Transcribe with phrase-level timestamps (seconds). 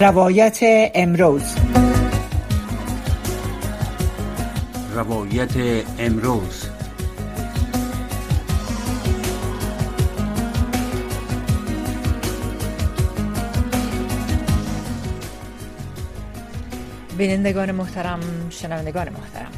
[0.00, 0.58] روایت
[0.94, 1.54] امروز.
[4.94, 6.68] روایت امروز.
[17.18, 18.20] بینندگان محترم
[18.50, 19.52] شنوندگان محترم.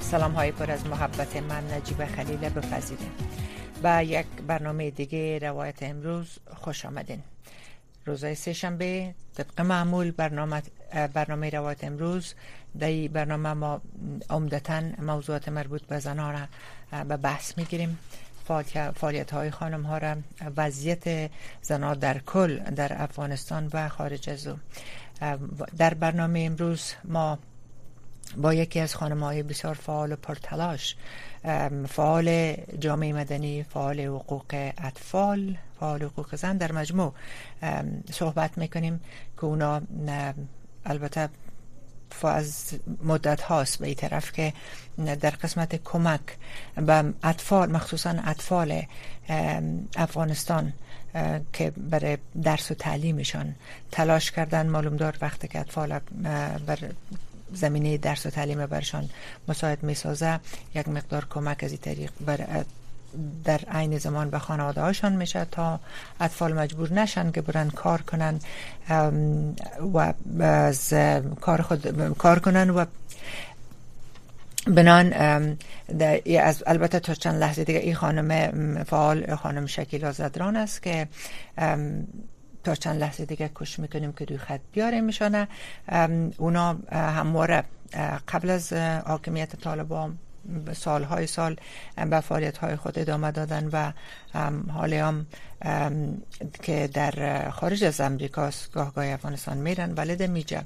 [0.00, 3.10] سلام های پر از محبت من نجیب خلیل بپذیریم
[3.82, 7.22] به یک برنامه دیگه روایت امروز خوش آمدین.
[8.06, 10.62] روزای سه شنبه طبق معمول برنامه
[11.14, 12.34] برنامه روایت امروز.
[12.78, 13.80] در برنامه ما
[14.30, 16.46] عمدتا موضوعات مربوط به زنها را
[17.04, 17.98] به بحث می‌گیریم.
[18.94, 20.16] فعالیت های خانم ها را
[20.56, 21.30] وضعیت
[21.62, 24.56] زنها در کل در افغانستان و خارج از او.
[25.78, 27.38] در برنامه امروز ما
[28.36, 30.96] با یکی از خانم های بسیار فعال و پرتلاش
[31.88, 37.12] فعال جامعه مدنی فعال حقوق اطفال فعال حقوق زن در مجموع
[38.12, 39.00] صحبت می‌کنیم
[39.36, 39.80] که اونا
[40.84, 41.28] البته
[42.22, 42.72] از
[43.04, 44.52] مدت هاست به این طرف که
[45.20, 46.20] در قسمت کمک
[46.76, 48.82] به اطفال مخصوصا اطفال
[49.96, 50.72] افغانستان
[51.52, 53.54] که برای درس و تعلیمشان
[53.90, 54.66] تلاش کردن.
[54.66, 55.98] معلوم دار وقتی که اطفال
[56.66, 56.78] بر
[57.54, 59.08] زمینه درس و تعلیم برشان
[59.48, 60.40] مساعد می سازه
[60.74, 62.64] یک مقدار کمک از این طریق بر
[63.44, 65.80] در عین زمان به خانواده هاشان میشه تا
[66.20, 68.40] اطفال مجبور نشن که برن کار کنن
[69.94, 70.94] و از
[71.40, 72.84] کار خود کار کنن و
[74.66, 75.12] بنان
[76.40, 81.08] از البته تا چند لحظه دیگه این خانم فعال خانم شکیلا زدران است که
[82.64, 85.48] تا چند لحظه دیگه کش می‌کنیم که دوی خط بیاره میشانه
[86.38, 87.64] اونا همواره
[88.28, 88.72] قبل از
[89.06, 90.18] حاکمیت طالبان
[90.72, 91.56] سالهای سال
[92.10, 93.92] به فعالیت خود ادامه دادن و
[94.72, 95.26] حالی هم
[96.62, 99.92] که در خارج از امریکا گاه گاه افغانستان میرن.
[99.94, 100.62] ولد میجه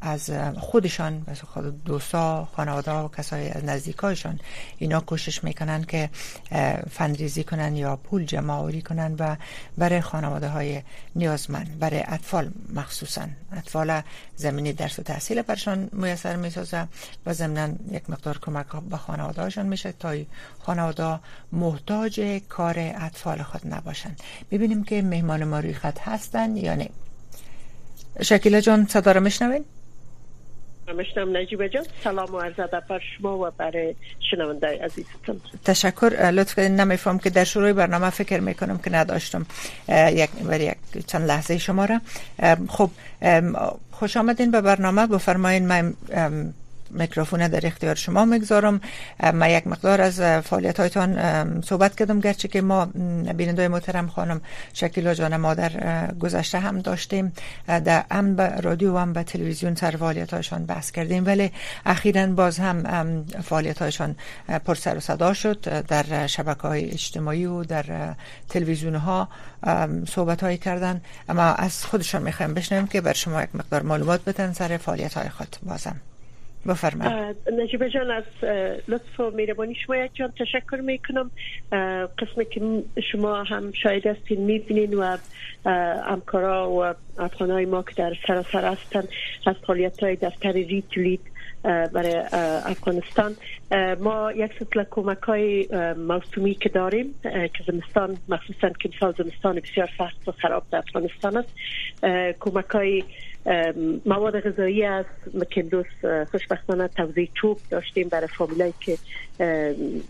[0.00, 4.40] از خودشان خود دوستا خانواده و کسای از نزدیکایشان
[4.78, 6.10] اینا کوشش می‌کنن که
[6.90, 9.36] فندریزی کنن یا پول جمع آوری کنن و
[9.78, 10.82] برای خانواده های
[11.16, 13.26] نیازمند برای اطفال مخصوصا.
[13.52, 14.02] اطفال
[14.36, 16.88] زمینی درس و تحصیل برشان میسر می‌سازه
[17.26, 20.14] و ضمن یک مقدار کمک به خانواده هاشان میشه تا
[20.58, 21.18] خانواده
[21.52, 24.16] محتاج کار اطفال خود نباشن.
[24.50, 26.88] ببینیم که مهمان ما روی خط هستن یا نه.
[28.22, 29.64] شکیلا جان صدا رو میشنوین؟
[30.98, 31.84] مشنم نجیبه جان.
[32.04, 33.94] سلام و عرض بر شما و برای
[34.30, 35.40] شنونده عزیزتون.
[35.64, 36.30] تشکر.
[36.30, 39.46] لطف نمیفهم که در شروع برنامه فکر می‌کنم که نداشتم.
[39.88, 42.00] یک بر یک چند لحظه شما را.
[42.68, 42.90] خب
[43.90, 45.06] خوش آمدین به برنامه.
[45.06, 45.94] بفرمایین من
[46.90, 48.80] میکروفون در اختیار شما می‌گذارم
[49.34, 52.84] ما یک مقدار از فعالیت هایتان صحبت کردم گرچه که ما
[53.36, 54.40] بیننده محترم خانم
[54.72, 55.70] شکیلا جان مادر
[56.20, 57.32] گذشته هم داشتیم.
[57.66, 61.26] در هم به رادیو هم به تلویزیون سر فعالیت هایشان بحث کردیم.
[61.26, 61.52] ولی
[61.86, 64.16] اخیرا باز هم فعالیت هایشان
[64.64, 65.86] پر سر و صدا شد.
[65.86, 68.14] در شبکه های اجتماعی و در
[68.48, 69.28] تلویزیون ها
[70.08, 71.00] صحبت هایی کردن.
[71.28, 75.28] اما از خودشان می‌خوایم بشنویم که بر شما یک مقدار معلومات بدن سر فعالیت های
[75.28, 75.96] خود بازم.
[76.68, 77.36] بفرمایید.
[77.60, 78.24] نجیب جان از
[78.88, 80.32] لطف و مهربانی شما یک جان.
[80.38, 81.30] تشکر می‌کنم.
[82.18, 85.16] قسمی که شما هم شاید هستین می‌بینین و
[86.04, 89.02] همکارا و افغانای ما که در سراسر هستن
[89.46, 91.20] از فعالیت های دفتر ریتولید
[91.62, 92.14] برای
[92.64, 93.36] افغانستان.
[94.00, 95.68] ما یک سلسله کمک های
[96.08, 101.36] موسومی که داریم که زمستان مخصوصا که سال زمستان بسیار سخت و خراب در افغانستان
[101.36, 101.54] است
[102.40, 103.04] کمک های
[104.06, 108.98] مواد غذایی است که دوست خوشبختانه توضیح چوب داشتیم برای فامیلایی که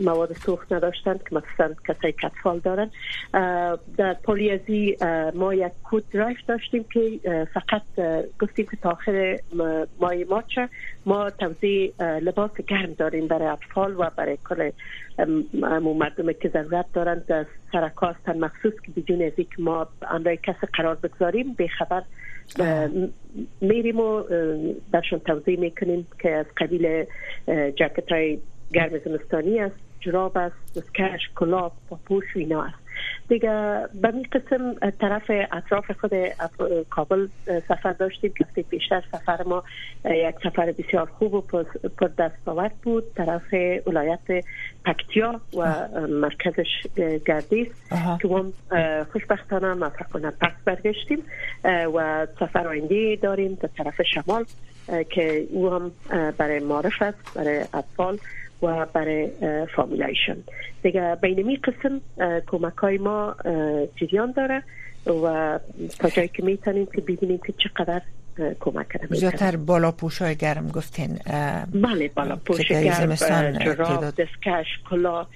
[0.00, 2.90] مواد سوخت نداشتند که مثلا کسایی کتفال دارن.
[3.96, 4.96] در پولیازی
[5.34, 7.20] ما یک کود درایف داشتیم که
[7.54, 7.82] فقط
[8.40, 9.38] گفتیم که تا آخر
[10.00, 10.58] ماه مارچ
[11.06, 14.70] ما توضیح لباس گرم داریم برای اطفال و برای کل
[15.98, 17.46] مردم که ضرورت دارند.
[17.72, 22.02] سرکاستن مخصوص که بدون از ما اندای کسی قرار بگذاریم خبر
[23.60, 24.22] میریم و
[24.92, 27.04] برشان توضیح می‌کنیم که از قبیل
[27.76, 28.38] جاکت های
[28.72, 32.87] گرم زمستانی است جراب است دستکش کلاه پاپوش و اینا است.
[33.28, 36.12] دیگه به می قسم طرف اطراف خود
[36.90, 37.28] کابل
[37.68, 39.62] سفر داشتیم که بیشتر سفر ما
[40.04, 41.40] یک سفر بسیار خوب و
[41.98, 42.34] پر دست
[42.82, 43.04] بود.
[43.14, 43.54] طرف
[43.86, 44.44] ولایت
[44.84, 46.66] پکتیا و مرکزش
[47.26, 48.52] گردیس که هم
[49.12, 51.22] خوشبختانه موفقانه پس برگشتیم
[51.94, 54.44] و سفر آینده داریم در طرف شمال
[55.10, 55.90] که او هم
[56.38, 58.18] برای معرف است برای اطفال
[58.62, 59.28] و برای
[59.76, 60.36] فامیلایشون
[60.82, 62.00] دیگه بین می قسم
[62.46, 63.36] کمک های ما
[63.96, 64.62] جریان داره
[65.06, 65.58] و
[65.98, 68.02] تا جایی که می‌تونیم که ببینیم که چقدر
[68.60, 71.18] کمک کنم زیادتر بالا پوش های گرم گفتین
[71.72, 75.26] بله بالا پوش گرم جراب دستکش کلا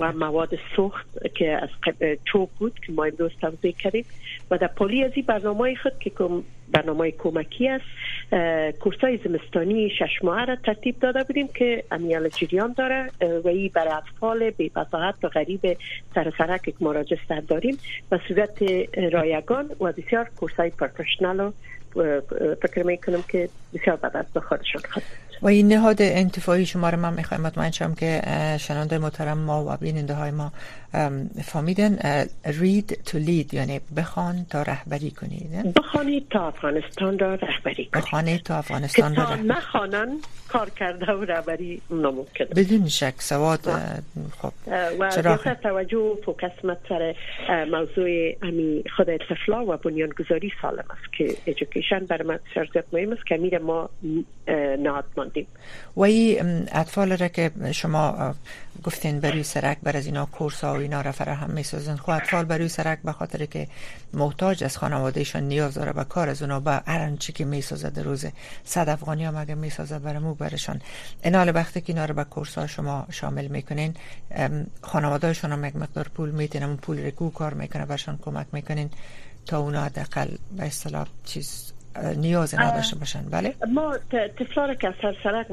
[0.00, 1.68] و مواد سوخت که از
[2.24, 4.04] چوب بود که ما امروز توضیح کردیم.
[4.50, 6.12] و در پولی از این برنامه خود که
[6.72, 7.84] برنامه کمکی است
[8.80, 13.10] کورسای زمستانی شش ماه را ترتیب داده بودیم که امیال جریان داره
[13.44, 14.70] و ای برای اطفال بی
[15.24, 15.76] و غریب
[16.14, 17.78] سرسرک که ما راجستر داریم.
[18.12, 18.62] و صورت
[19.12, 21.52] رایگان و بسیار کورسای پروفشنال
[22.62, 24.64] فکر می‌کنم که بسیار بعد از به خواهد
[25.42, 28.22] و این نهاد انتفاعی شما رو من می‌خوایم مطمئن شم که
[28.60, 30.52] شنانده محترم ما و بیننده های ما
[31.44, 31.98] فهمیدن
[32.44, 38.42] رید تو لید یعنی بخوان تا رهبری کنید بخوانید تا افغانستان را رهبری کنید بخوانید
[38.42, 39.48] تا افغانستان را رهبری.
[39.48, 40.08] نخوانن
[40.48, 43.60] کار کرده و رهبری نممکن بدون شک سواد
[44.38, 44.52] خب
[44.98, 45.10] و
[45.62, 46.52] توجه فوکس
[46.88, 47.14] سر
[47.70, 48.08] موضوع
[48.42, 53.26] امی خود طفلا و بنیانگذاری سالم است که ایژوکیشن برای من بسیار مهم است.
[53.26, 53.90] که میره ما
[54.78, 55.46] نهاد ماندیم
[55.96, 58.34] و این اطفال را که شما
[58.82, 62.10] گفتین بروی سرک بر از اینا کورس ها و اینا را فراهم می سازن خب
[62.10, 63.68] اطفال بروی سرک به خاطر که
[64.12, 67.90] محتاج از خانوادهشان نیاز داره به کار از اونا با هر چی که می سازه
[67.90, 68.26] در روز
[68.64, 70.80] صد افغانی هم اگه می سازه برمو برشان
[71.34, 73.94] حال وقتی که اینا رو به کورس ها شما شامل می‌کنین.
[74.82, 78.90] خانوادهشان هم یک مقدار پول میتین اون پول رو کار می‌کنه برشان کمک می‌کنین
[79.46, 81.72] تا اونا حداقل به اصطلاح چیز
[82.16, 83.22] نیاز نداشته باشن.
[83.30, 83.96] بله؟ ما
[84.38, 85.46] تفلار که سر سرک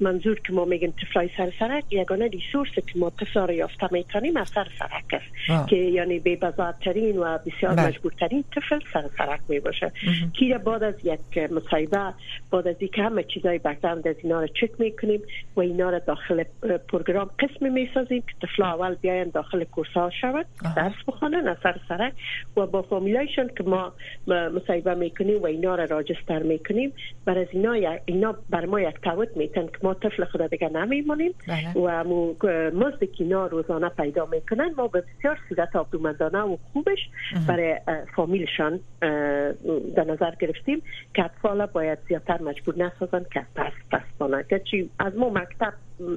[0.00, 4.48] منظور که ما میگیم تفلای سر سرک یگانه ریسورس که ما تفلار یافته می‌تونیم از
[4.48, 5.68] سر سرک است.
[5.68, 6.38] که یعنی بی
[6.84, 7.86] ترین و بسیار بله.
[7.86, 9.92] مجبورترین تفل سر سرک می باشه
[10.34, 12.14] که بعد از یک مصاحبه
[12.50, 15.20] بعد از اینکه همه چیزای بک‌گراند از اینا رو چک می‌کنیم
[15.56, 16.44] و اینا رو داخل
[16.88, 20.46] پروگرام قسم می‌سازیم که تفلا اول بیاین داخل کورس ها شود
[20.76, 22.12] درس بخونن از سر سرک
[22.56, 23.92] و با فامیلایشون که ما
[24.26, 26.92] مصاحبه می‌کنیم و اینا را راجستر می‌کنیم.
[27.24, 31.34] بر از اینا اینا بر ما یک تعهد میتن که ما طفل خود دیگه نمیمونیم
[31.48, 31.72] بله.
[31.72, 32.34] و مو
[32.74, 36.98] مزد که اینا روزانه پیدا می‌کنن ما به بسیار صورت آبدومندانه و خوبش
[37.48, 37.76] برای
[38.16, 38.80] فامیلشان
[39.96, 40.82] در نظر گرفتیم
[41.14, 45.72] که اطفال باید زیادتر مجبور نسازن که پس پس بانن که چی از ما مکتب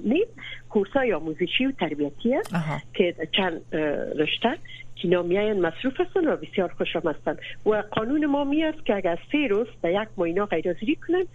[0.05, 0.31] نیست
[0.69, 2.55] کورسای آموزشی و تربیتی است
[2.93, 3.75] که چند
[4.19, 4.57] رشته.
[5.03, 7.37] اینا میاین مصروف هستن و بسیار خوش هستن.
[7.65, 11.25] و قانون ما می است که اگر سه روز در یک ماه غیر حاضری کنن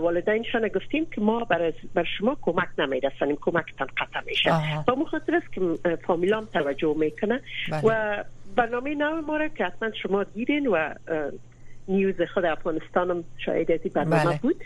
[0.00, 4.50] والدینشان گفتیم که ما بر, بر شما کمک نمیرسانیم کمکتان قطع میشه.
[4.86, 5.60] با مخاطر است که
[6.06, 7.40] فامیلام توجه می‌کنه.
[7.70, 7.80] بله.
[7.84, 8.24] و
[8.56, 10.94] برنامه نو ما را که حتما شما دیدین و
[11.88, 14.38] نیوز خود افغانستانم شاید از برنامه بله.
[14.42, 14.56] بود.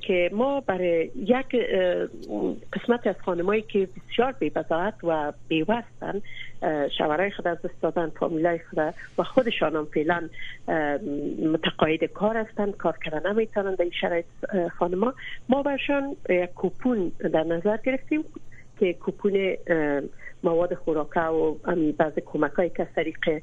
[0.00, 1.56] که ما برای یک
[2.72, 4.52] قسمت از خانمایی که بسیار بی
[5.02, 6.22] و بیوستن
[6.98, 10.28] شوهرای خود از دست دادن فامیلای خود و خودشان هم فعلا
[11.52, 14.26] متقاعد کار هستند کار کردن نمی‌تونن در این شرایط
[14.78, 15.14] خانما
[15.48, 18.24] ما برشان یک کوپون در نظر گرفتیم
[18.80, 19.56] که کوپون
[20.44, 21.54] مواد خوراکه و
[21.98, 23.42] بعض کمک هایی که از طریق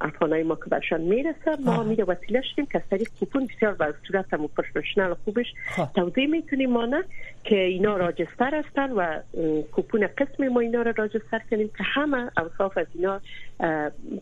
[0.00, 3.92] افغانای ما که برشان می‌رسه ما میره وسیله شدیم که از طریق کوپون بسیار و
[4.06, 5.46] صورت هم پروفشنال خوبش
[5.76, 5.88] خب.
[5.94, 7.02] توضیح می‌تونیم ما
[7.44, 9.20] که اینا راجستر هستن و
[9.72, 13.20] کوپون قسم ما اینا را راجستر کنیم که همه اوصاف از اینا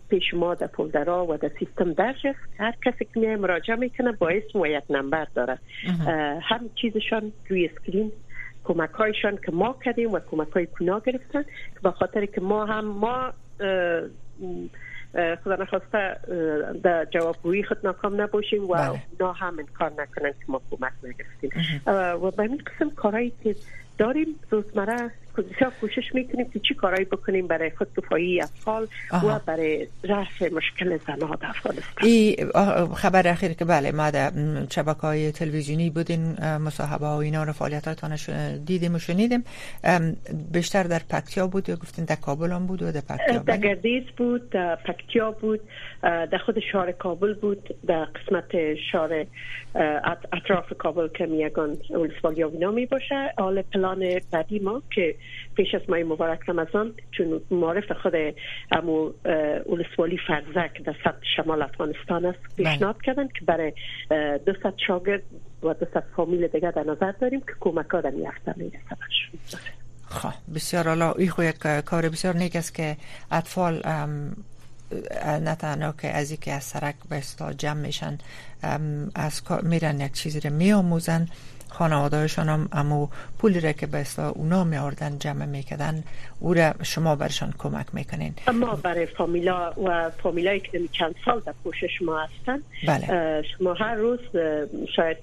[0.09, 2.26] پیش ما در فولدرا و در سیستم درج
[2.59, 5.59] هر کسی که میای مراجعه می‌کنه با اسم و یک نمبر داره
[6.43, 8.12] هم چیزشان روی اسکرین
[8.71, 11.45] کمک هایشان که ما کردیم و کمک های کنا گرفتن
[11.83, 13.33] به خاطر که ما هم ما
[15.45, 16.17] خدا نخواسته
[16.83, 19.03] در جوابگویی خود ناکام نباشیم و بله.
[19.21, 21.50] نا هم کار نکنن که ما کمک نگرفتیم
[21.87, 23.57] و به این قسم کارهایی که
[23.99, 29.88] داریم روزمره بسیار کوشش می‌کنیم که چی کارایی بکنیم برای خود دفاعی اطفال و برای
[30.04, 32.08] رفع مشکل زنها در افغانستان.
[32.08, 32.37] این
[32.94, 34.32] خبر اخیر که بله ما در
[34.70, 38.16] شبکه های تلویزیونی بودین مصاحبه و اینا رو فعالیتاتان
[38.66, 39.44] دیدیم و شنیدیم.
[40.52, 44.04] بیشتر در پکتیا بود یا گفتین در کابل هم بود و در پکتیا؟ در گردیز
[44.16, 45.60] بود در پکتیا بود
[46.02, 49.26] در خود شهر کابل بود در قسمت شهر
[50.32, 55.14] اطراف کابل که میگن ولسوالی و می باشه حال پلان بعدی ما که
[55.55, 58.12] پیش از ماه مبارک رمضان چون معرف خود
[58.73, 59.12] امو
[59.65, 63.05] اولسوالی فرزک در سطح شمال افغانستان است پیشنهاد بله.
[63.05, 63.73] کردن که برای
[64.47, 65.23] دو ست شاگرد
[65.62, 68.81] و دو ست فامیل دیگه در نظر داریم که کمک ها در می‌رسه
[70.09, 72.97] خب بسیار حالا این خو یک کار بسیار نیک است که
[73.31, 73.83] اطفال
[75.41, 77.23] نه تنها که از که از سرک به
[77.59, 78.19] جمع میشن
[79.15, 81.27] از میرن یک چیزی رو میآموزن
[81.71, 83.09] خانوادهشان هم امو
[83.39, 86.05] پولی را که به اونا می آردن جمع می‌کردن
[86.41, 88.35] او را شما برشان کمک می‌کنین.
[88.55, 93.43] ما برای فامیلا و فامیلایی که چند سال در پوشش ما هستن بله.
[93.43, 94.19] شما هر روز
[94.97, 95.17] شاید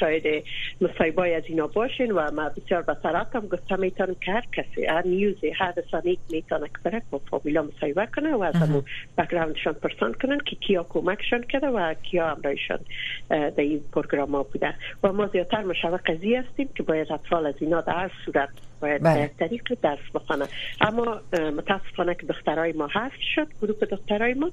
[0.00, 0.44] شاید
[0.80, 2.96] مصایبای از اینا باشین و ما بسیار به
[3.34, 7.62] هم گفتم می‌تونم که هر کسی هر نیوزی هر رسانه می‌تونه که بره با فامیلا
[7.62, 8.82] مصایبه کنه و از همون
[9.18, 12.78] بکراندشان پرسان کنن که کیا کمکشان کرده و کیا همراهشان
[13.28, 14.74] در این پروگرام ها بوده.
[15.02, 18.48] و ما زیادتر مشابه قضیه هستیم که باید اطفال از اینا در صورت
[18.82, 19.30] باید بله.
[19.38, 20.44] طریق درس بخونه
[20.80, 24.50] اما متاسفانه که دخترای ما حذف شد گروه دخترای ما.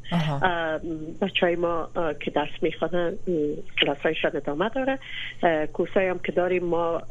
[1.21, 3.13] بچه های ما که درس می‌خوانن
[3.81, 4.99] کلاس هایشان ادامه داره.
[5.73, 7.01] کورس هم که داریم ما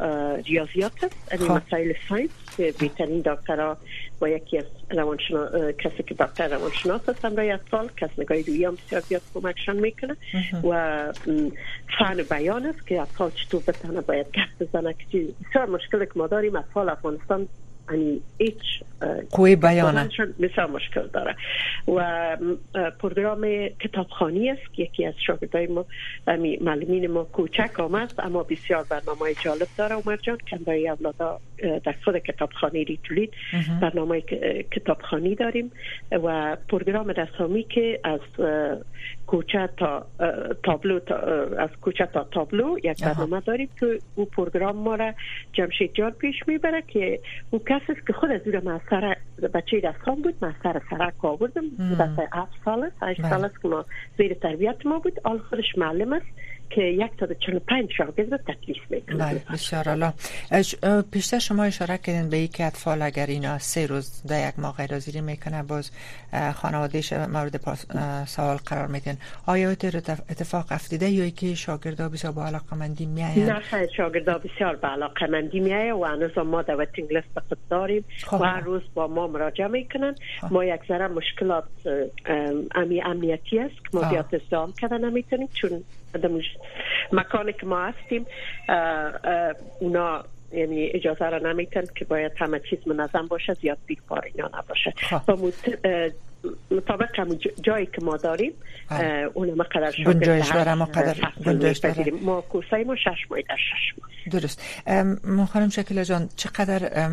[0.46, 0.92] ریاضیات
[1.32, 1.54] یعنی خب.
[1.54, 3.76] مسائل ساینس بهترین دکترها
[4.20, 8.74] با یکی از روانشناس کسی که دکتر روانشناس هست برای اطفال کس نگاهی روی هم
[8.74, 10.16] بسیار زیاد کمکشان می‌کنه.
[10.64, 11.12] و
[11.98, 14.94] فن بیان است که اطفال چطور بتانه باید گفت بزنه.
[15.12, 17.48] که بسیار مشکل که ما داریم اطفال افغانستان
[17.92, 18.82] یعنی هیچ
[19.32, 20.08] کوی بیانه.
[20.40, 21.36] بسیار مشکل داره
[21.88, 22.36] و
[23.00, 25.84] پروگرام کتابخانی است که یکی از شاگردای ما
[26.60, 30.38] معلمین ما کوچک آمد اما بسیار برنامه جالب داره عمر جان.
[30.46, 31.40] که برای اولادا
[31.84, 33.32] در خود کتابخانی ریتولید
[33.80, 34.20] برنامه
[34.70, 35.72] کتابخانی داریم.
[36.12, 38.20] و پروگرام رسامی که از
[39.28, 40.06] کوچه تا
[40.62, 41.16] تابلو تا
[41.58, 45.12] از کوچه تا تابلو یک برنامه داریم که او پروگرام ما را
[45.52, 47.20] جمشید جان پیش می‌بره که
[47.50, 49.16] او کسی که خود از اون سر
[49.54, 51.62] بچه دستان بود من سر سرک آوردم
[52.00, 53.84] بس هفت سال است هشت سال است که ما
[54.18, 56.26] زیر تربیت ما بود آل خودش معلم است.
[56.70, 59.16] که یک تا چند پنج شاگرد تدریس می‌کنه.
[59.16, 60.12] بله بسیار الله
[61.12, 65.20] پیشتر شما اشاره کردین به که اطفال اگر اینا سه روز در یک ماه غیر
[65.20, 65.90] می‌کنه باز
[66.54, 67.60] خانوادهش مورد
[68.26, 73.60] سوال قرار میدن آیا اتفاق افتیده یا که شاگردا بسیار با علاقه مندی میاین نه
[73.96, 78.40] شاگردا بسیار با علاقه مندی میایه و هنوز ما در ویتینگ لیست خود داریم خب.
[78.40, 80.14] و هر روز با ما مراجعه می‌کنن.
[80.40, 80.52] خب.
[80.52, 81.64] ما یک ذره مشکلات
[82.74, 84.26] امی امنیتی است که ما بیاد
[84.80, 85.84] کردن نمی‌تونیم چون
[87.12, 88.26] مکانی که ما هستیم
[89.80, 94.94] اونا یعنی اجازه را نمیتن که باید همه چیز منظم باشه زیاد بیکار اینا نباشه
[94.96, 95.30] خب.
[96.70, 98.52] مطابق هم جایی که ما داریم.
[99.34, 103.56] اون ما قدر گنجایش داره ما قدر گنجایش داره ما کورسای ما شش ماه در
[103.56, 104.84] شش ماه درست
[105.24, 107.10] ما خانم شکل جان چقدر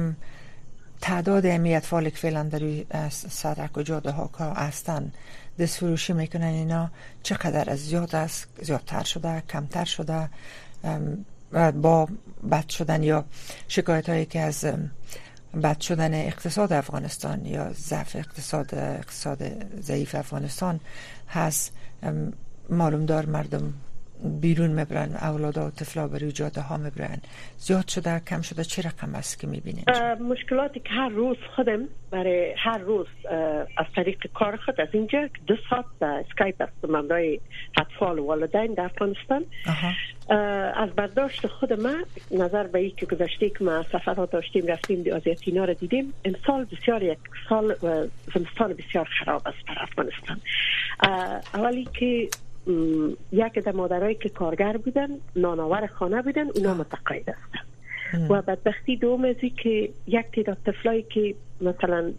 [1.02, 2.64] تعداد امی اطفال که فعلا در
[3.76, 5.12] و جاده ها که هستن
[5.60, 6.90] دست فروشی می‌کنن اینا.
[7.24, 10.30] چقدر از زیاد است زیادتر شده کمتر شده
[11.82, 12.08] با
[12.52, 13.26] بد شدن یا
[13.68, 14.66] شکایت هایی که از
[15.64, 19.44] بد شدن اقتصاد افغانستان یا ضعف اقتصاد اقتصاد
[19.82, 20.80] ضعیف افغانستان
[21.30, 21.72] هست.
[22.70, 23.74] معلوم دار مردم
[24.24, 27.18] بیرون می‌برن اولادا و طفلا بر جاده ها می‌برن
[27.58, 29.90] زیاد شده کم شده چه رقم است که می‌بینید
[30.22, 33.08] مشکلاتی که هر روز خودم برای هر روز
[33.78, 37.08] از طریق کار خود از اینجا دو ساعت در سکایپ است من
[37.78, 39.46] اطفال والدین در افغانستان.
[40.76, 45.04] از برداشت خود من نظر به که گذشته که ما سفرها داشتیم رفتیم
[45.46, 47.18] اینا رو دیدیم امسال بسیار یک
[47.50, 47.76] سال
[48.36, 50.42] زمستان بسیار خراب است بر افغانستان.
[51.54, 52.30] اولی که
[53.32, 57.66] یک در مادرایی که کارگر بودن ناناور خانه بودن اونا متقاعد هستن.
[58.30, 62.12] و بدبختی دوم ازی که یک تعداد طفلایی که مثلا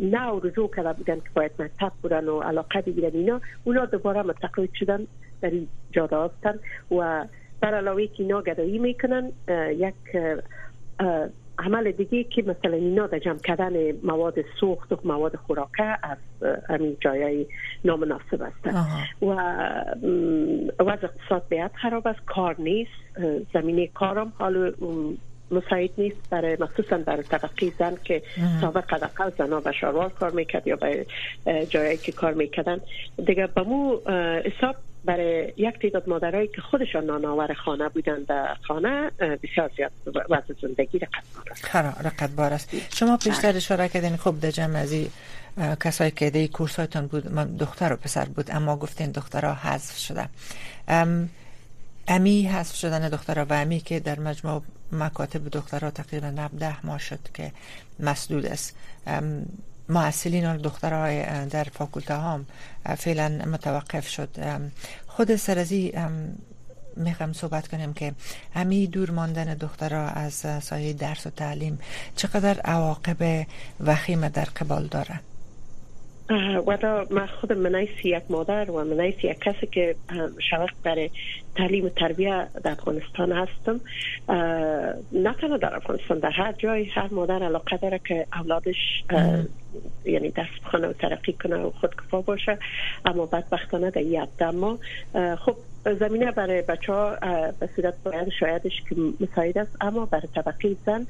[0.00, 4.68] نو رجوع کرده بودن که باید مکتب بودن و علاقه بگیرن اینا اونا دوباره متقاعد
[4.74, 5.06] شدن
[5.40, 6.58] در این جاده هستن
[6.98, 7.24] و
[7.60, 9.32] بر علاوه که اینا گدایی می‌کنن
[9.76, 9.94] یک
[11.58, 16.18] عمل دیگه که مثلا اینا در جمع کردن مواد سوخت و مواد خوراکه از
[16.68, 17.46] همین جایای
[17.84, 18.76] نامناسب است.
[19.22, 19.34] و
[20.80, 23.18] وضع اقتصاد بیاد خراب است کار نیست
[23.54, 24.72] زمینه کارم حالا
[25.50, 26.16] مساعد نیست.
[26.30, 28.22] برای مخصوصا برای طبقه زن که
[28.60, 31.06] سابق قدقل زنا و شاروار کار می‌کرد یا به
[31.68, 32.80] جایی که کار می‌کردن.
[33.26, 33.98] دیگه به مو
[34.44, 39.92] حساب برای یک تعداد مادرایی که خودشان نانآور خانه بودن در خانه بسیار زیاد
[40.30, 42.96] وضع زندگی رقت بار است.
[42.96, 43.56] شما پیشتر بله.
[43.56, 44.94] اشاره کردین خوب در جمع از
[45.80, 49.96] کسایی که دی کورس هایتان بود من دختر و پسر بود اما گفتین دخترها حذف
[49.96, 50.28] شده.
[52.08, 57.18] امی حذف شدن دخترها و امی که در مجموع مکاتب دخترها تقریبا 19 ماه شد
[57.34, 57.52] که
[58.00, 58.76] مسدود است.
[59.88, 62.46] معسلین دخترهای در فاکولته هم
[62.98, 64.28] فعلا متوقف شد.
[65.06, 65.92] خود سرزی
[66.96, 68.14] می‌خوام صحبت کنیم که
[68.54, 71.78] همی دور ماندن دخترها از سایه درس و تعلیم
[72.16, 73.46] چقدر عواقب
[73.80, 75.20] وخیم در قبال داره
[76.66, 79.96] ودا من خود منیسی یک مادر و منیسی یک کسی که
[80.50, 81.10] شوق برای
[81.56, 83.80] تعلیم و تربیه در افغانستان هستم.
[85.12, 89.04] نه تنها در افغانستان در هر جای هر مادر علاقه داره که اولادش
[90.04, 92.58] یعنی دست بخونه و ترقی کنه و خودکفا باشه
[93.04, 94.78] اما بدبختانه در یک ما.
[95.36, 95.56] خب
[95.92, 97.16] زمینه برای بچه ها
[97.60, 99.76] به صورت باید شایدش که مساعد است.
[99.80, 101.06] اما برای طبقه زن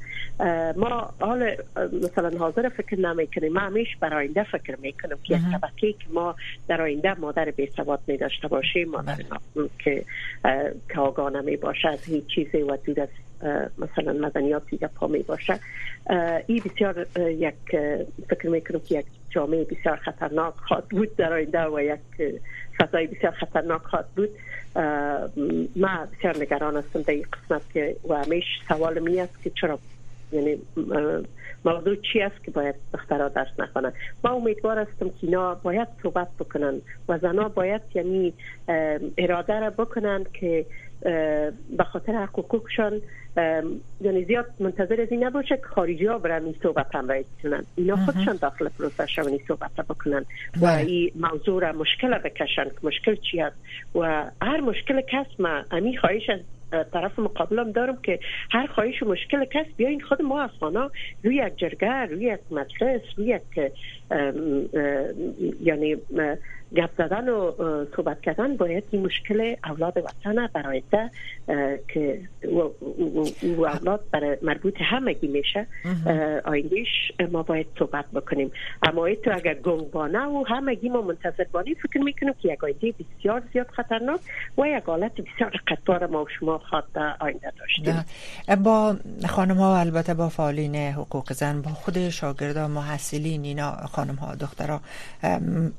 [0.77, 1.55] ما حال
[2.03, 3.53] مثلا حاضر فکر نمی‌کنیم.
[3.53, 6.35] ما همیش برای آینده فکر می‌کنیم که یک طبقه که ما
[6.67, 9.17] در آینده مادر بی ثبات می داشته باشیم مادر
[9.79, 10.05] که
[10.89, 13.09] که آگاه نمی باشه از هیچ چیزی و دود از
[13.77, 15.59] مثلا مدنیات یا پا می باشه
[16.47, 17.55] این بسیار یک
[18.29, 21.99] فکر می‌کنم که یک جامعه بسیار خطرناک خواهد بود در آینده و یک
[22.77, 24.29] فضای بسیار خطرناک خواهد بود.
[25.75, 29.79] ما بسیار نگران هستم در این قسمت که و همیش سوال می است که چرا؟
[30.31, 30.57] یعنی
[31.65, 36.27] موضوع چی است که باید دخترها درس نکنن ما امیدوار هستم که اینا باید صحبت
[36.39, 38.33] بکنن و زنها باید یعنی
[39.17, 40.65] اراده را بکنن که
[41.77, 43.01] به خاطر حقوقشان
[44.01, 47.63] یعنی زیاد منتظر از این نباشه که خارجی ها برن این صحبت هم رایت کنن
[47.75, 50.25] اینا خودشان داخل پروسه شون این صحبت بکنن.
[50.61, 50.85] و بله.
[50.85, 53.55] این موضوع را مشکل بکشن که مشکل چی است
[53.95, 56.39] و هر مشکل کس ما امی خواهش از
[56.93, 58.19] طرف مقابلم دارم که
[58.51, 60.91] هر خواهش و مشکل کس بیاین خود ما افغانا
[61.23, 63.71] روی یک جرگه روی یک مجلس روی یک
[65.61, 65.95] یعنی
[66.75, 67.51] گپ زدن و
[67.95, 70.83] صحبت کردن باید این مشکل اولاد وطن برای
[71.87, 72.21] که
[73.57, 75.67] و اولاد برای مربوط همگی میشه.
[76.45, 78.51] آیندهش ما باید صحبت بکنیم.
[78.83, 83.43] اما تو اگر گنگبانه و همگی ما منتظر بانی فکر می‌کنم که یک آینده بسیار
[83.53, 84.19] زیاد خطرناک
[84.57, 86.83] و یک حالت بسیار قطار ما و شما خواد
[87.19, 88.05] آینده داشتیم.
[88.63, 88.95] با
[89.29, 94.81] خانم ها البته با فعالین حقوق زن با خود شاگردان محصلین اینا خانم ها دخترها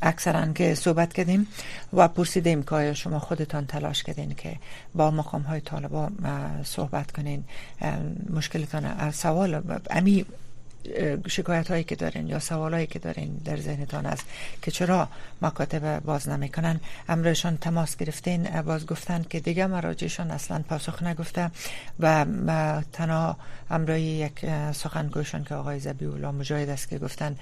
[0.03, 1.47] اکثرا که صحبت کردیم
[1.93, 4.57] و پرسیدیم که شما خودتان تلاش کردین که
[4.95, 6.11] با مقام های طالبا
[6.64, 7.45] صحبت کنین
[8.31, 10.26] مشکلتان سوال امی
[11.28, 14.25] شکایت هایی که دارین یا سوال هایی که دارین در ذهنتان است
[14.62, 15.08] که چرا
[15.43, 21.50] مکاتب باز نمی‌کنن؟ امروشان تماس گرفتین باز گفتن که دیگه مراجعشان اصلا پاسخ نگفته
[22.00, 22.25] و
[22.93, 23.37] تنها
[23.71, 27.37] امروی یک سخنگوشان که آقای زبی اولا مجاهد است که گفتن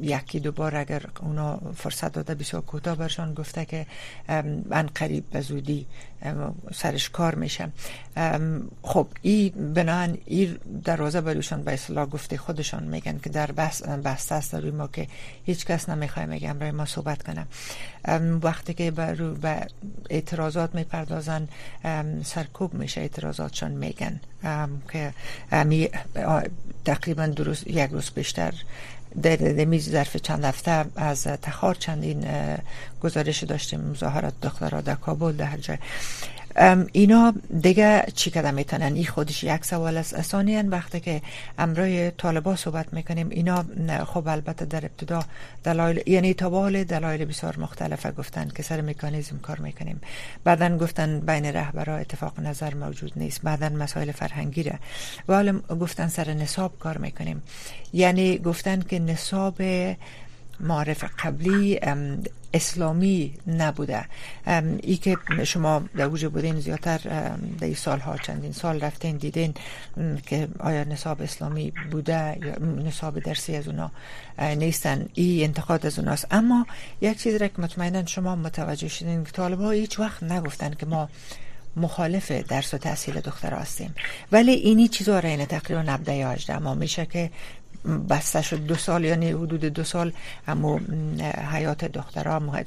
[0.00, 3.86] یکی دو بار اگر اونا فرصت داده بسیار کوتاه برشان گفته که
[4.68, 5.86] من قریب به زودی
[6.74, 7.68] سرش کار میشه.
[8.82, 14.34] خب این بنان این دروازه بروشان به اصلاح گفته خودشان میگن که در بس بسته
[14.34, 15.08] است روی ما که
[15.44, 17.46] هیچ کس نمی‌خواه میگم روی ما صحبت کنم
[18.42, 19.66] وقتی که به
[20.10, 21.48] اعتراضات می‌پردازن
[22.24, 24.20] سرکوب میشه اعتراضاتشان میگن.
[24.92, 25.12] که
[26.84, 28.54] تقریبا درست یک روز بیشتر
[29.22, 32.26] در میز ظرف چند هفته از تخار چندین
[33.02, 33.80] گزارش داشتیم.
[33.80, 35.78] مظاهرات دخترها در کابل در هر جای.
[36.92, 40.22] اینا دیگه چی کده می‌تونن این خودش یک سوال است.
[40.22, 41.22] ثانیا وقتی که
[41.58, 43.64] امرای طالبا صحبت می‌کنیم اینا
[44.04, 45.22] خب البته در ابتدا
[45.64, 48.10] دلایل یعنی تا دلایل بسیار مختلفه.
[48.10, 50.00] گفتن که سر مکانیزم کار می‌کنیم.
[50.44, 53.42] بعدا گفتن بین رهبرا اتفاق نظر موجود نیست.
[53.42, 54.78] بعدا مسائل فرهنگی ره
[55.28, 57.42] و گفتن سر نصاب کار می‌کنیم.
[57.92, 59.62] یعنی گفتن که نصاب
[60.60, 61.80] معرف قبلی
[62.54, 64.04] اسلامی نبوده.
[64.82, 69.54] ای که شما در اوج بودین زیادتر در این سالها چندین سال رفتین دیدین
[70.26, 73.90] که آیا نصاب اسلامی بوده یا نصاب درسی از اونا
[74.38, 75.08] نیستن.
[75.14, 76.26] ای انتقاد از اوناست.
[76.30, 76.66] اما
[77.00, 80.86] یک چیز را که مطمئنا شما متوجه شدین که طالب ها هیچ وقت نگفتن که
[80.86, 81.08] ما
[81.76, 83.94] مخالف درس و تحصیل دختر هستیم.
[84.32, 87.30] ولی اینی چیزا را این تقریبا نبده یا ما میشه که
[88.10, 90.12] بسته شد دو سال یعنی حدود دو سال
[90.48, 90.80] اما
[91.52, 92.62] حیات دخترها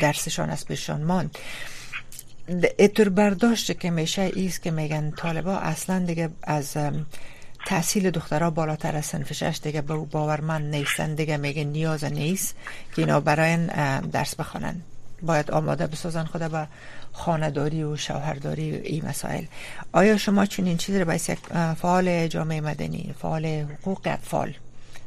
[0.00, 1.38] درسشان از پیشان ماند.
[2.78, 6.76] اتر برداشت که میشه ایست که میگن طالبا اصلا دیگه از
[7.66, 12.56] تحصیل دخترها بالاتر از سنف شش دیگه به باورمند نیستن دیگه میگه نیاز نیست
[12.94, 13.66] که اینا برای
[14.12, 14.82] درس بخوانن.
[15.22, 16.68] باید آماده بسازن خود به
[17.16, 19.44] خانداری و شوهرداری و این مسائل.
[19.92, 21.20] آیا شما چون این چیز رو باید
[21.74, 24.54] فعال جامعه مدنی فعال حقوق اطفال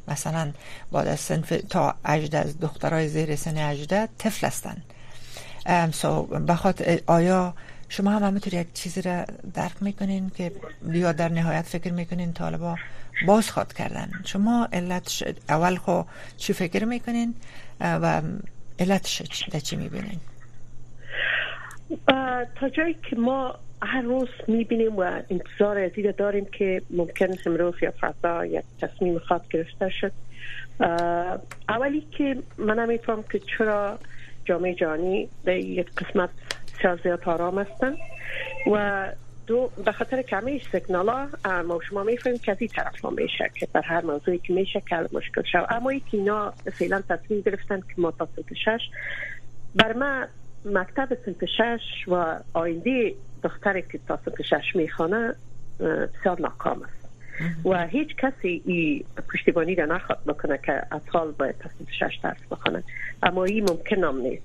[0.07, 0.51] مثلا
[0.91, 4.77] بعد از سنف تا اجد از دخترای زیر سن اجده طفل هستن؟
[5.91, 7.53] سو بخاطر آیا
[7.89, 10.51] شما هم همینطور یک چیزی را درک می‌کنین که
[10.87, 12.75] یا در نهایت فکر می‌کنین طالبا
[13.27, 16.01] باز خواد کردن؟ شما علت اول خو
[16.37, 17.35] چی فکر می‌کنین؟
[17.81, 18.21] و
[18.79, 20.19] علتش در چی می‌بینین؟
[22.55, 27.91] تا جایی که ما هر روز می‌بینیم و انتظار از داریم که ممکن امروز یا
[27.91, 30.11] فردا یک تصمیم خواد گرفته شد.
[31.69, 33.99] اولی که من نمیفهم که چرا
[34.45, 36.29] جامعه جهانی در یک قسمت
[36.77, 37.95] بسیار زیاد آرام هستن
[38.71, 39.05] و
[39.47, 41.27] دو به خاطر کمی سیگنال
[41.67, 44.81] ما شما می‌فهمیم که از این طرف ها میشه که در هر موضوعی که میشه
[44.81, 48.27] کل مشکل شد اما ای که اینا فعلا تصمیم گرفتن که ما تا
[48.65, 48.89] شش
[49.75, 50.25] بر ما
[50.65, 55.35] مکتب سنت شش و آینده دختری که تا سنت شش می‌خوانه
[55.79, 56.99] بسیار ناکام است.
[57.65, 62.83] و هیچ کسی ای پشتیبانی را نخواد بکنه که اطفال باید صنف شش درس بخونن
[63.23, 64.43] اما این ممکن هم نیست.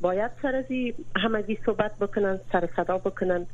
[0.00, 0.64] باید سر از
[1.16, 3.46] همگی صحبت بکنن سر صدا بکنن.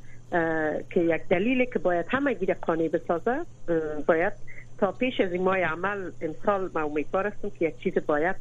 [0.91, 3.41] که یک دلیلی که باید همه گیر قانعی بسازه
[4.07, 4.33] باید
[4.79, 8.37] تا پیش از این ماه عمل امسال ما امیدوار هستم که یک چیز باید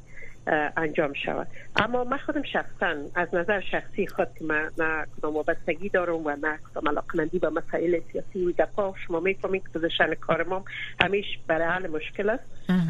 [0.77, 1.47] انجام شود.
[1.75, 6.29] اما من خودم شخصا از نظر شخصی خود که من نه کدام وابستگی دارم و
[6.29, 10.65] نه کدام علاقمندی به مسائل سیاسی و دفاع شما می‌فهمید که position کار ما
[11.01, 12.43] همیش برای حل مشکل است.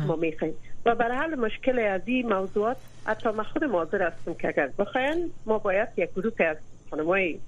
[0.07, 4.47] ما می‌فهمیم و برای حل مشکل از این موضوعات حتی من خود حاضر هستم که
[4.47, 6.57] اگر بخواین ما باید یک گروه از
[6.89, 7.39] خانمای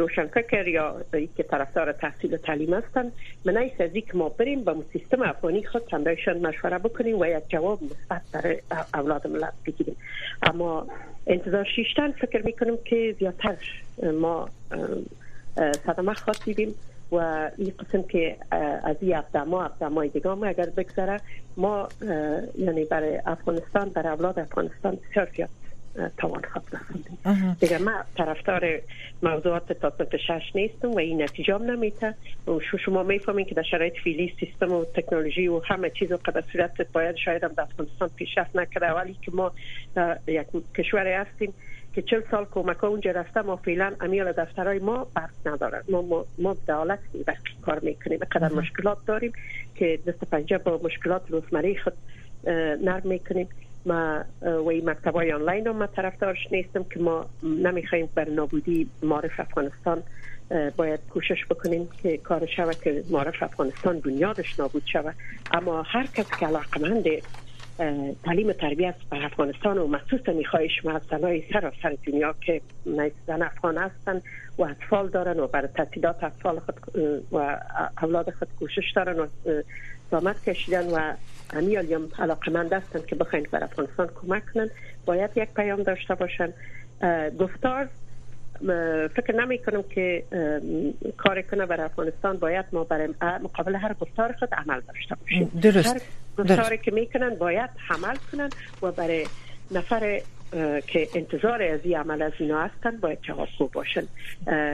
[0.00, 0.96] روشنفکر یا
[1.36, 3.12] که طرفدار تحصیل و تعلیم هستن
[3.44, 7.48] من ایست از که ما بریم با سیستم افغانی خود چندایشان مشوره بکنیم و یک
[7.48, 8.58] جواب مثبت برای
[8.94, 9.96] اولاد ملت بگیریم.
[10.42, 10.86] اما
[11.26, 13.56] انتظار شیشتن فکر می‌کنیم که زیادتر
[14.20, 14.48] ما
[15.86, 16.74] صدمه خواهد دیدیم
[17.12, 18.36] و این قسم که
[18.84, 21.20] از این اقدام های دیگه اگر بگذره
[21.56, 21.88] ما
[22.58, 25.48] یعنی برای افغانستان برای اولاد افغانستان بسیار زیاد
[26.18, 28.80] توان خط رسوندیم دیگه من طرفدار
[29.22, 32.14] موضوعات تا شش نیستم و این نتیجه هم نمیته
[32.46, 36.44] و شما می‌فهمین که در شرایط فیلی سیستم و تکنولوژی و همه چیز و قدر
[36.52, 38.92] صورت باید شاید هم در افغانستان پیشرفت نکرده.
[38.92, 39.52] ولی که ما
[40.26, 41.54] یک کشوری هستیم
[41.94, 45.82] که چل سال کمک اونجا رفته ما فعلا امیال دفترهای ما برس نداره.
[45.88, 46.98] ما ما, ما دولت
[47.62, 48.18] کار می‌کنیم.
[48.18, 49.32] قدر مشکلات داریم
[49.74, 51.92] که دست پنجه با مشکلات روزمره خود
[52.84, 53.48] نرم می‌کنیم.
[53.86, 58.88] ما و این مکتب های آنلاین رو ما طرفدارش نیستم که ما نمی‌خوایم بر نابودی
[59.02, 60.02] معرف افغانستان
[60.76, 65.14] باید کوشش بکنیم که کار شود که معرف افغانستان بنیادش نابود شود.
[65.52, 67.06] اما هر کس که علاقمند
[67.78, 71.02] تعلیم تعلیم تربیت بر افغانستان و مخصوصا می‌خوای شما از
[71.52, 72.60] سر سر دنیا که
[73.26, 74.22] زن افغان هستن
[74.58, 76.74] و اطفال دارن و برای تحصیلات اطفال خود
[77.32, 77.58] و
[78.02, 79.26] اولاد خود کوشش دارن و
[80.10, 81.12] زامت کشیدن و
[81.52, 84.70] همی هم علاقمند هستن که بخواین بر افغانستان کمک کنن
[85.06, 86.52] باید یک پیام داشته باشن
[87.38, 87.88] گفتار
[89.16, 90.24] فکر نمی کنم که
[91.16, 92.36] کار کنه بر افغانستان.
[92.36, 95.60] باید ما برای مقابل هر گفتار خود عمل داشته باشیم.
[95.62, 95.86] درست.
[95.86, 96.00] هر
[96.38, 98.50] گفتاری که می‌کنن باید عمل کنن
[98.82, 99.26] و برای
[99.70, 100.20] نفر
[100.86, 104.02] که انتظار از این عمل از اینا هستن باید جوابگو باشن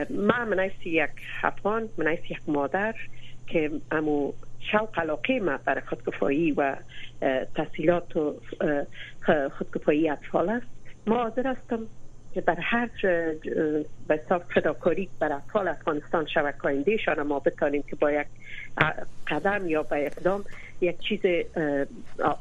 [0.09, 1.09] من منیسی یک
[1.43, 2.95] افغان منیسی یک مادر
[3.47, 4.33] که امو
[4.71, 6.75] شوق علاقه ما برای خودکفایی و
[7.55, 8.35] تحصیلات و
[9.57, 10.67] خودکفایی اطفال است.
[11.07, 11.79] ما حاضر هستم
[12.33, 12.89] که بر هر
[14.07, 18.27] به صاف فداکاری بر اطفال افغانستان شوکاینده شان ما بتانیم که با یک
[19.27, 20.43] قدم یا با اقدام
[20.81, 21.19] یک چیز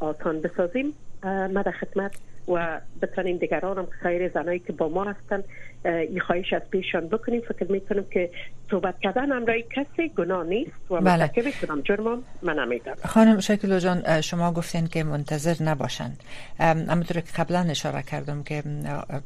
[0.00, 0.92] آسان بسازیم.
[1.24, 5.44] ما در خدمت و بتانیم دیگران هم سایر زنایی که با ما هستن
[5.84, 7.40] این خواهش از پیشان بکنیم.
[7.40, 8.30] فکر می‌کنم که
[8.70, 11.30] صحبت کردن امرای کسی گناه نیست و بله.
[11.66, 12.22] کنم جرمم.
[12.42, 16.12] من نمیدم خانم شکل جان شما گفتین که منتظر نباشن
[16.60, 18.62] اما که قبلا اشاره کردم که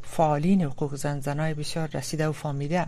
[0.03, 2.87] فعالین حقوق زن زنای بسیار رسیده و فامیده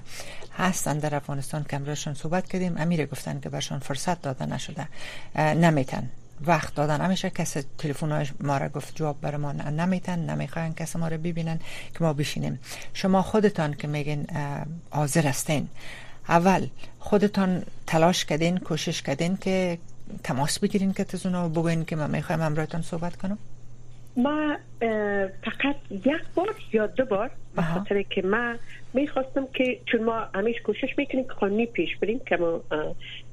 [0.59, 1.65] هستن در افغانستان.
[1.69, 1.79] که
[2.15, 2.75] صحبت کردیم.
[2.79, 4.89] امیر گفتن که برشان فرصت داده نشده.
[5.37, 6.11] نمیتن.
[6.47, 7.01] وقت دادن.
[7.01, 11.59] همیشه کسی تلفن ما را گفت جواب بر ما نمیتن نمی‌خواین کسی ما را ببینن
[11.95, 12.61] که ما بشینیم.
[12.95, 14.27] شما خودتان که میگین
[14.91, 15.69] حاضر هستین.
[16.29, 16.67] اول
[16.99, 19.79] خودتان تلاش کردین کوشش کردین که
[20.25, 23.39] تماس بگیرین که تزونا بگوین که من می‌خوایم امرایتان صحبت کنم؟
[24.17, 24.57] ما
[25.45, 28.55] فقط یک بار یا دو بار به خاطر که ما
[28.95, 32.61] می‌خواستم که چون ما همیش کوشش می‌کنیم که قانونی پیش بریم که ما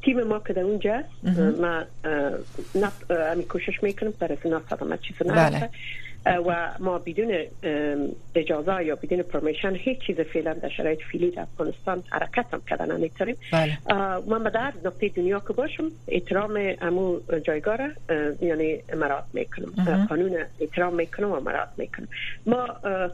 [0.01, 1.03] تیم ما که در اونجا
[1.61, 1.83] ما
[3.31, 5.69] همی کوشش می‌کنیم برای سنا صدامت چیز بله.
[6.45, 7.37] و ما بدون
[8.35, 12.97] اجازه یا بدون پرمیشن هیچ چیز فعلا در شرایط فیلی در افغانستان حرکت هم کردن
[12.97, 13.35] نمی‌تونیم.
[13.51, 13.77] بله.
[14.27, 17.79] من به در نقطه دنیا که باشم احترام امو جایگاه
[18.41, 20.05] یعنی مراد می‌کنم.
[20.09, 22.07] قانون احترام می‌کنم و مراد می‌کنم.
[22.45, 22.67] ما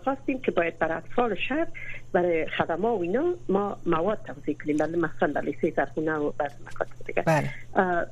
[0.03, 1.67] خواستیم که باید برای اطفال شهر
[2.13, 4.77] برای خدمات و اینا ما مواد توضیح کنیم.
[4.77, 7.21] بله مثلا در لیسه زرخونه و بعض مکاتب دیگه.
[7.21, 7.49] بله.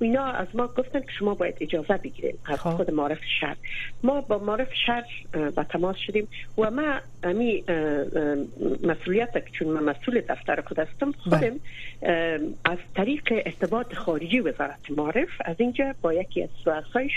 [0.01, 2.69] اینا از ما گفتن که شما باید اجازه بگیریم از خب.
[2.69, 3.55] خود معرف شهر.
[4.03, 4.92] ما با معرف شهر
[5.55, 6.27] با تماس شدیم.
[6.57, 7.63] و ما امی
[8.83, 11.17] مسئولیت که چون من مسئول دفتر خود هستم بله.
[11.21, 11.59] خودم
[12.65, 16.49] از طریق ارتباط خارجی وزارت معرف از اینجا با یکی از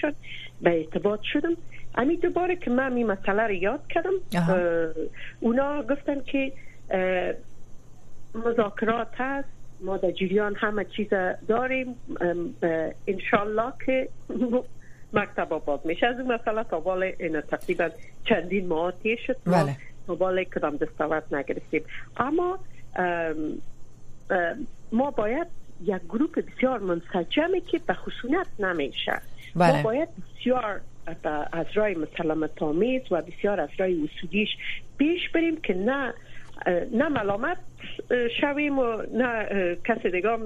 [0.00, 0.14] شد
[0.60, 1.56] به ارتباط شدم.
[1.94, 4.12] امی دوباره که من این مسئله رو یاد کردم
[5.40, 6.52] اونا گفتن که
[8.34, 9.48] مذاکرات هست
[9.80, 11.08] ما در جریان همه چیز
[11.48, 11.94] داریم
[13.06, 14.08] انشالله که
[15.12, 17.90] مکتب آباد میشه از این مسئله تا بال این تقریبا
[18.25, 18.92] چندین ماه
[19.27, 19.77] شد بله.
[20.07, 21.83] تا بال کدام دستاورد نگرفتیم
[22.16, 22.59] اما
[24.92, 25.47] ما باید
[25.83, 29.21] یک گروپ بسیار منسجمی که به خشونت نمیشه
[29.57, 29.77] بله.
[29.77, 30.81] ما باید بسیار
[31.53, 34.49] از رای مسلمت آمیز و بسیار از رای اصولیش
[34.99, 36.14] پیش بریم که نه
[36.92, 37.57] نه ملامت
[38.40, 39.46] شویم و نه
[39.85, 40.38] کسی دیگه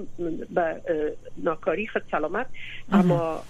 [0.54, 0.76] به
[1.44, 2.46] ناکاری خود سلامت.
[2.92, 3.42] اما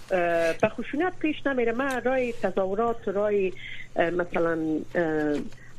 [0.61, 1.71] به خشونت پیش نمیره.
[1.71, 3.53] من رای تظاهرات رای
[3.95, 4.57] مثلا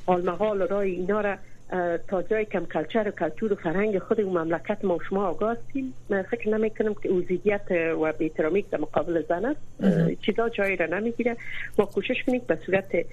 [0.06, 1.36] آلمغال رای اینا را
[2.08, 5.94] تا جای کم کلچر و کلتور و فرهنگ خود و مملکت ما شما آگاه هستیم
[6.10, 7.70] من فکر نمی کنم که اوزیدیت
[8.02, 9.60] و بیترامیک در مقابل زن است.
[10.22, 11.36] چیزا جایی را نمی‌گیره.
[11.78, 13.06] ما کوشش کنیم به صورت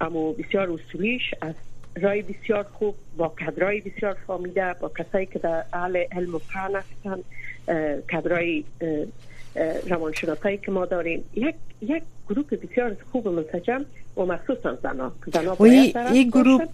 [0.00, 1.54] امو بسیار اصولیش از
[2.02, 6.74] رای بسیار خوب با کدرای بسیار فامیده با کسایی که در اهل علم و فن
[6.74, 7.22] هستن
[8.12, 8.64] کدرای
[9.86, 11.24] روانشناسایی که ما داریم.
[11.34, 13.84] یک یک گروه بسیار خوب و منسجم
[14.16, 15.12] و مخصوصا زنا.
[15.58, 16.64] و این گروه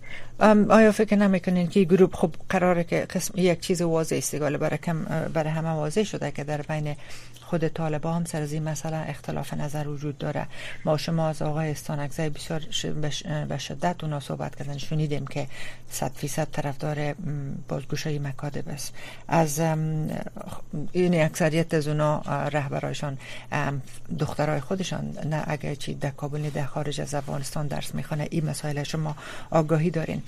[0.68, 5.04] آیا فکر نمی‌کنین که گروه خب قراره که قسم یک چیز واضح استقال برای کم
[5.34, 6.96] برای همه واضح شده که در بین
[7.40, 10.46] خود طالبا هم سر از این مسئله اختلاف نظر وجود داره.
[10.84, 12.62] ما شما از آقای استانکزی بسیار
[13.48, 14.78] به شدت اونا صحبت کردن.
[14.78, 15.46] شنیدیم که
[15.90, 17.14] صد فیصد طرفدار
[17.68, 18.94] بازگوشای مکادب است.
[19.28, 19.60] از
[20.92, 22.18] این اکثریت از اونا
[22.52, 23.18] رهبرایشان
[24.18, 28.82] دخترای خودشان نه اگر چی در کابل در خارج از افغانستان درس می‌خوانه این مسائل
[28.82, 29.16] شما
[29.50, 30.22] آگاهی دارین.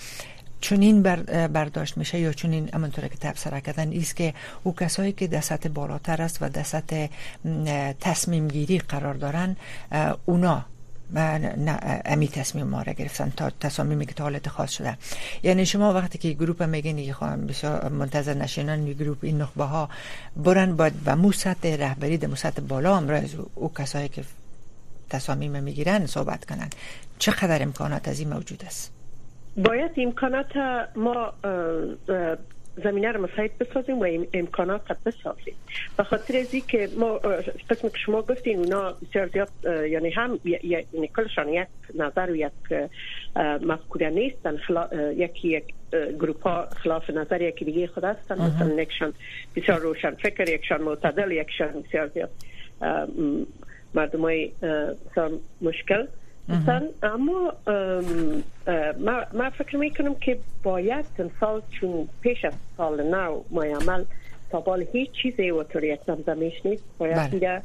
[0.60, 1.02] چون این
[1.48, 5.40] برداشت میشه یا چون این امانطوره که تبصره کردن ایست که او کسایی که در
[5.40, 7.06] سطح بالاتر است و در سطح
[8.00, 9.56] تصمیم گیری قرار دارن
[10.24, 10.64] اونا
[12.04, 14.98] امی تصمیم ما را گرفتن تا تصامیمی که تا حالت خاص شده.
[15.42, 19.88] یعنی شما وقتی که گروپ میگین خواهم بسیار منتظر نشینن گروپ این نخبه ها
[20.36, 24.24] برن باید و مو سطح رهبری در سطح بالا هم او کسایی که
[25.14, 26.70] تصامیم می‌گیرن صحبت کنن.
[27.18, 28.92] چقدر امکانات از این موجود است؟
[29.56, 30.56] باید امکانات
[30.96, 31.32] ما
[32.84, 35.54] زمینه رو مساعد بسازیم و امکانات بسازیم.
[35.96, 37.20] به خاطر از که ما
[37.70, 39.50] قسم که شما گفتین اونا بسیار زیاد
[39.90, 42.52] یعنی هم یعنی کلشان یک نظر و یک
[43.62, 44.58] مفکوره نیستن.
[45.16, 45.64] یکی یک
[46.20, 48.40] گروپ ها خلاف نظر یکی دیگه خود هستن.
[48.40, 49.12] مثلا یکشان
[49.56, 52.30] بسیار روشن فکر یکشان معتدل یکشان بسیار زیاد
[53.94, 54.50] مردم های
[55.60, 56.06] مشکل.
[56.48, 57.52] مثلا اما
[59.34, 61.04] ما, فکر می‌کنم که باید
[61.40, 64.04] سال چون پیش از سال نو ما عمل
[64.50, 66.00] تا بال هیچ چیزی و طور یک
[66.64, 66.84] نیست.
[66.98, 67.62] باید بله.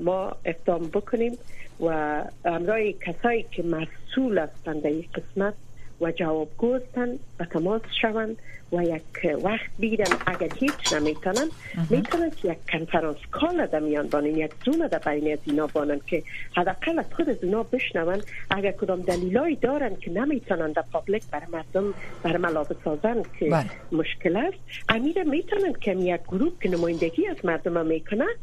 [0.00, 1.38] ما اقدام بکنیم
[1.80, 5.54] و امرای کسایی که مسئول هستند در این قسمت
[6.00, 8.36] و جوابگو هستند به تماس شوند.
[8.72, 11.48] و یک وقت بیرن اگر هیچ نمی‌تونن
[11.90, 16.00] می‌تونن که یک کنفرانس کال در میان بانن یک زوم در بین از اینا بانن
[16.06, 16.22] که
[16.56, 21.46] حداقل از خود از اینا بشنون اگر کدام دلیلایی دارن که نمی‌تونن در پابلیک برای
[21.52, 23.70] مردم برای ملابه سازن که بله.
[23.92, 28.34] مشکل است امیر می‌تونن که یک گروه که نمایندگی از مردم می‌کنن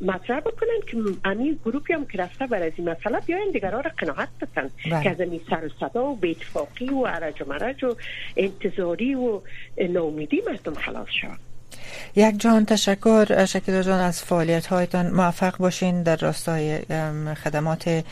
[0.00, 3.90] مطرح بکنن که امیر گروپی هم که رفته برای از این مسئله بیاین دیگرها را
[3.98, 5.02] قناعت بسن بله.
[5.02, 7.94] که از این سر و صدا و بیتفاقی و عرج و مرج و
[8.52, 9.42] انتظاری و
[9.90, 11.51] ناامیدی مردم خلاص شد
[12.16, 16.78] یک جان تشکر شکل جان از فعالیت هایتان موفق باشین در راستای
[17.44, 18.04] خدمات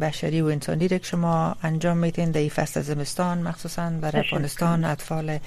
[0.00, 4.84] بشری و انسانی که شما انجام میتین در فصل زمستان مخصوصا برای افغانستان.
[4.84, 5.38] اطفال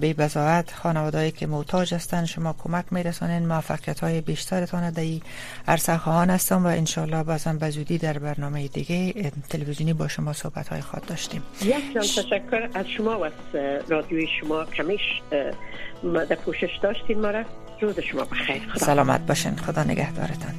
[0.00, 3.46] بی بزاعت خانوادهایی که محتاج هستند شما کمک میرسانین.
[3.46, 5.22] موفقیت های بیشترتان در این
[5.68, 9.12] عرصه خواهان هستم و انشالله بازم به زودی در برنامه دیگه
[9.50, 11.42] تلویزیونی با شما صحبت های خواهد داشتیم.
[11.62, 13.32] یک جان تشکر از شما و از
[13.88, 14.64] رادیوی شما.
[14.64, 15.00] کمیش
[16.02, 17.44] در پوشش داشتین مرا
[17.80, 18.62] روز شما بخیر.
[18.74, 19.56] خدا سلامت باشین.
[19.56, 20.54] خدا نگهدارتان.